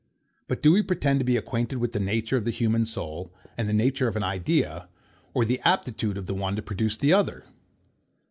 [0.47, 3.69] But do we pretend to be acquainted with the nature of the human soul and
[3.69, 4.87] the nature of an idea,
[5.35, 7.45] or the aptitude of the one to produce the other?